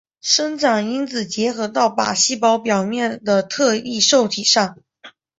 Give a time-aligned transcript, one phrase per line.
[0.19, 4.75] 生长因子结合到靶细胞表面的特异受体上。